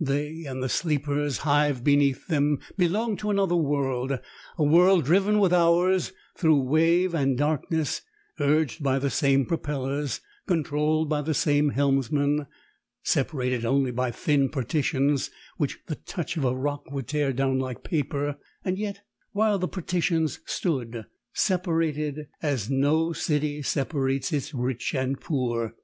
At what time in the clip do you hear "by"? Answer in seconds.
8.80-9.00, 11.08-11.20, 13.90-14.12